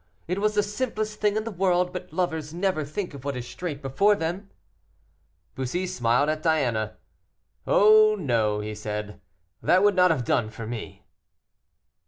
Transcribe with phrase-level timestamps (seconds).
[0.27, 3.47] It was the simplest thing in the world, but lovers never think of what is
[3.47, 4.49] straight before them."
[5.53, 6.97] Bussy smiled at Diana.
[7.67, 9.21] "Oh, no," he said,
[9.61, 11.05] "that would not have done for me."